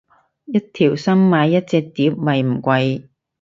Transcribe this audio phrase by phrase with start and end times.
[0.45, 3.03] 一條心買一隻碟咪唔貴